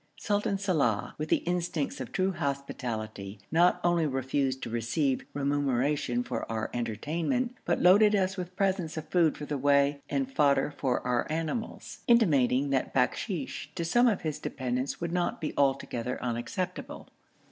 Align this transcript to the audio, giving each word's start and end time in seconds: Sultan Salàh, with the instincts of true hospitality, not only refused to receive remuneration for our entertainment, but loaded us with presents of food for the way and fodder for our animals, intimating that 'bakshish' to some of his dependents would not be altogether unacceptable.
Sultan 0.17 0.57
Salàh, 0.57 1.13
with 1.19 1.29
the 1.29 1.45
instincts 1.45 2.01
of 2.01 2.11
true 2.11 2.31
hospitality, 2.31 3.37
not 3.51 3.79
only 3.83 4.07
refused 4.07 4.63
to 4.63 4.69
receive 4.71 5.25
remuneration 5.35 6.23
for 6.23 6.51
our 6.51 6.71
entertainment, 6.73 7.55
but 7.65 7.79
loaded 7.83 8.15
us 8.15 8.35
with 8.35 8.55
presents 8.55 8.97
of 8.97 9.07
food 9.09 9.37
for 9.37 9.45
the 9.45 9.59
way 9.59 10.01
and 10.09 10.31
fodder 10.33 10.73
for 10.75 11.05
our 11.05 11.31
animals, 11.31 11.99
intimating 12.07 12.71
that 12.71 12.95
'bakshish' 12.95 13.69
to 13.75 13.85
some 13.85 14.07
of 14.07 14.21
his 14.21 14.39
dependents 14.39 14.99
would 14.99 15.11
not 15.11 15.39
be 15.39 15.53
altogether 15.55 16.17
unacceptable. 16.23 17.07